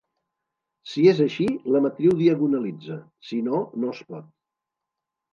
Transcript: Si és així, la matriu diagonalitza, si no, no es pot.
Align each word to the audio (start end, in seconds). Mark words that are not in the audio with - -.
Si 0.93 1.01
és 1.09 1.19
així, 1.25 1.45
la 1.75 1.81
matriu 1.85 2.15
diagonalitza, 2.21 2.97
si 3.27 3.37
no, 3.49 3.59
no 3.83 3.91
es 3.97 4.01
pot. 4.13 4.33